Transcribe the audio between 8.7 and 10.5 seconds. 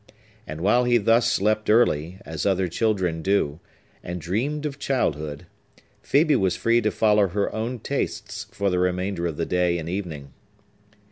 the remainder of the day and evening.